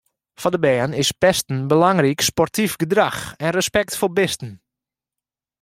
Foar 0.39 0.51
de 0.53 0.59
bern 0.65 0.93
is 1.01 1.11
pesten 1.21 1.57
belangryk, 1.71 2.19
sportyf 2.29 2.73
gedrach 2.81 3.21
en 3.43 3.49
respekt 3.59 3.93
foar 3.99 4.13
bisten. 4.19 4.51